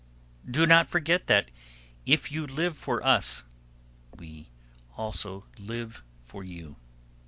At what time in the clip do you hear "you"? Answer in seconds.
2.31-2.47, 6.43-6.77